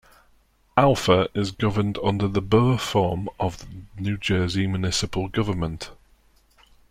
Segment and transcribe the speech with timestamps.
[0.75, 3.67] Alpha is governed under the Borough form of
[3.99, 5.91] New Jersey municipal government.